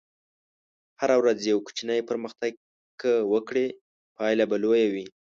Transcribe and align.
هره 1.01 1.15
ورځ 1.21 1.39
یو 1.51 1.59
کوچنی 1.65 1.99
پرمختګ 2.09 2.51
که 3.01 3.11
وکړې، 3.33 3.67
پایله 4.17 4.45
به 4.49 4.57
لویه 4.63 4.87
وي. 4.93 5.05